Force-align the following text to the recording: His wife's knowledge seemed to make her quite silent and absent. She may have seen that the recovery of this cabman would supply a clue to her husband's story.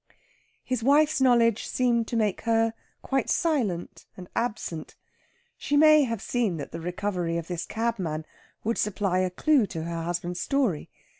His 0.63 0.81
wife's 0.81 1.21
knowledge 1.21 1.67
seemed 1.67 2.07
to 2.07 2.15
make 2.17 2.41
her 2.41 2.73
quite 3.03 3.29
silent 3.29 4.07
and 4.17 4.27
absent. 4.35 4.95
She 5.59 5.77
may 5.77 6.05
have 6.05 6.23
seen 6.23 6.57
that 6.57 6.71
the 6.71 6.81
recovery 6.81 7.37
of 7.37 7.45
this 7.45 7.67
cabman 7.67 8.25
would 8.63 8.79
supply 8.79 9.19
a 9.19 9.29
clue 9.29 9.67
to 9.67 9.83
her 9.83 10.01
husband's 10.01 10.41
story. 10.41 10.89